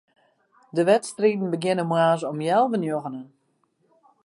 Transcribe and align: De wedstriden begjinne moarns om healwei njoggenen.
De 0.75 0.83
wedstriden 0.89 1.49
begjinne 1.53 1.85
moarns 1.91 2.23
om 2.31 2.39
healwei 2.45 2.79
njoggenen. 2.79 3.27